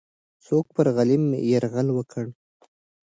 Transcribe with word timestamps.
څوک 0.45 0.65
پر 0.75 0.87
غلیم 0.95 1.25
یرغل 1.51 1.87
وکړ؟ 1.93 2.25